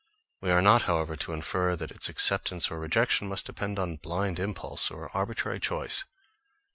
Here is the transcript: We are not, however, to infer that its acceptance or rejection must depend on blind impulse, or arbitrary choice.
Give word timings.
We 0.41 0.49
are 0.49 0.63
not, 0.63 0.81
however, 0.89 1.15
to 1.15 1.31
infer 1.31 1.75
that 1.75 1.91
its 1.91 2.09
acceptance 2.09 2.71
or 2.71 2.79
rejection 2.79 3.27
must 3.27 3.45
depend 3.45 3.77
on 3.77 3.97
blind 3.97 4.39
impulse, 4.39 4.89
or 4.89 5.15
arbitrary 5.15 5.59
choice. 5.59 6.05